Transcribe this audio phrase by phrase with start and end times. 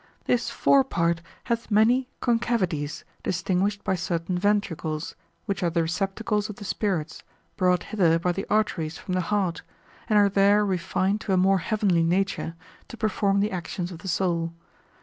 [0.25, 5.13] This fore part hath many concavities distinguished by certain ventricles,
[5.45, 7.21] which are the receptacles of the spirits,
[7.55, 9.61] brought hither by the arteries from the heart,
[10.09, 12.55] and are there refined to a more heavenly nature,
[12.87, 14.53] to perform the actions of the soul.